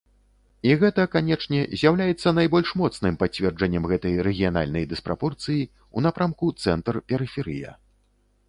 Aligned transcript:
І 0.69 0.77
гэта, 0.83 1.03
канечне, 1.15 1.59
з'яўляецца 1.81 2.33
найбольш 2.39 2.71
моцным 2.81 3.19
пацверджаннем 3.23 3.85
гэтай 3.91 4.17
рэгіянальнай 4.29 4.89
дыспрапорцыі 4.95 5.61
ў 5.95 5.97
напрамку 6.07 6.45
цэнтр-перыферыя. 6.65 7.69